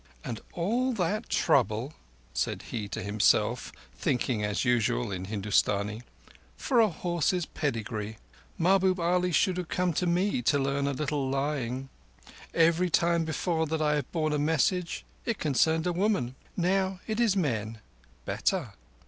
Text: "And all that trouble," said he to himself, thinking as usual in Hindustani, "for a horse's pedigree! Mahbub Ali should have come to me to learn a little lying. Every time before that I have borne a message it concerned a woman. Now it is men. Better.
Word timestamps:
"And 0.23 0.41
all 0.53 0.93
that 0.93 1.29
trouble," 1.29 1.93
said 2.33 2.63
he 2.63 2.87
to 2.87 3.03
himself, 3.03 3.71
thinking 3.93 4.43
as 4.43 4.65
usual 4.65 5.11
in 5.11 5.25
Hindustani, 5.25 6.01
"for 6.57 6.79
a 6.79 6.87
horse's 6.89 7.45
pedigree! 7.45 8.17
Mahbub 8.57 8.99
Ali 8.99 9.31
should 9.31 9.57
have 9.57 9.67
come 9.67 9.93
to 9.93 10.07
me 10.07 10.41
to 10.41 10.57
learn 10.57 10.87
a 10.87 10.93
little 10.93 11.29
lying. 11.29 11.89
Every 12.51 12.89
time 12.89 13.25
before 13.25 13.67
that 13.67 13.79
I 13.79 13.93
have 13.93 14.11
borne 14.11 14.33
a 14.33 14.39
message 14.39 15.05
it 15.23 15.37
concerned 15.37 15.85
a 15.85 15.93
woman. 15.93 16.33
Now 16.57 16.99
it 17.05 17.19
is 17.19 17.35
men. 17.35 17.77
Better. 18.25 18.73